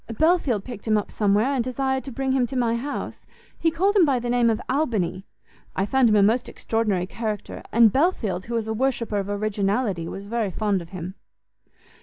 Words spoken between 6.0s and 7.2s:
him a most extraordinary